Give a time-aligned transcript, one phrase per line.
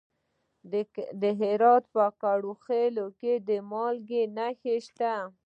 [1.21, 2.59] د هرات په کرخ
[3.19, 5.13] کې د مالګې نښې شته.